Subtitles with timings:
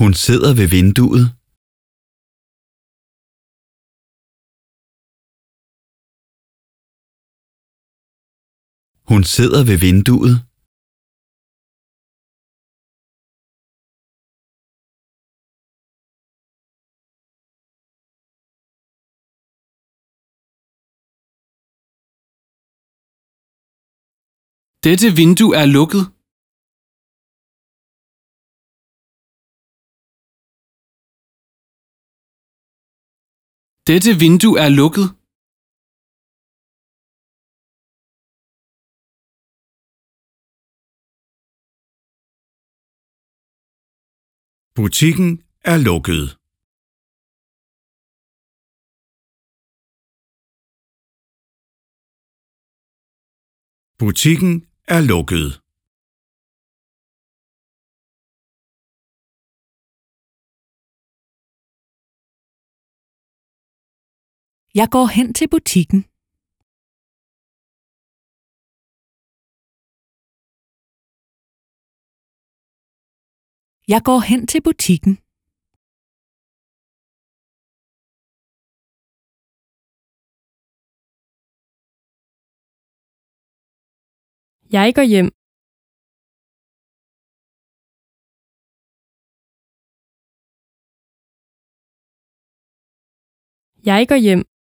[0.00, 1.24] Hun sidder ved vinduet.
[9.10, 10.34] Hun sidder ved vinduet.
[24.84, 26.17] Dette vindue er lukket.
[33.88, 35.08] Dette vindue er lukket.
[44.76, 45.30] Butikken
[45.72, 46.24] er lukket.
[53.98, 54.54] Butikken
[54.94, 55.67] er lukket.
[64.80, 66.00] Jeg går hen til butikken.
[73.92, 75.14] Jeg går hen til butikken.
[84.76, 85.28] Jeg går hjem.
[93.90, 94.57] Jeg går hjem.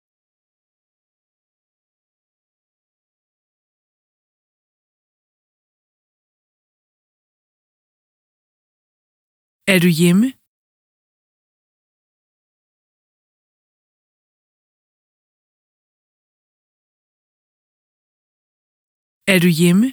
[9.66, 10.26] Er du hjemme?
[19.32, 19.88] Er du hjemme?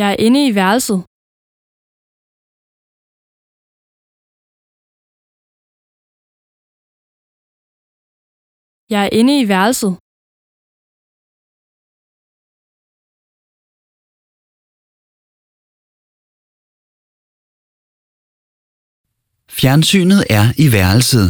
[0.00, 1.15] Jeg er inde i værelset.
[8.90, 9.92] Jeg er inde i værelset.
[19.58, 21.28] Fjernsynet er i værelset.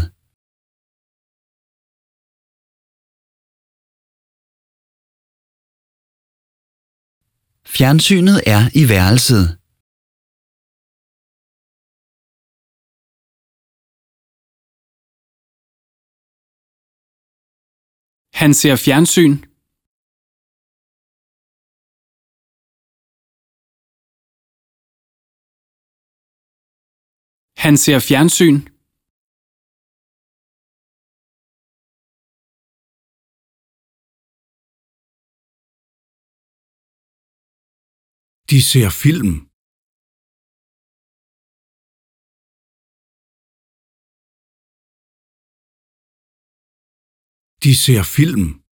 [7.75, 9.66] Fjernsynet er i værelset.
[18.41, 19.35] Han ser fjernsyn.
[27.57, 28.59] Han ser fjernsyn.
[38.51, 39.46] De ser film.
[47.67, 48.66] De ser film.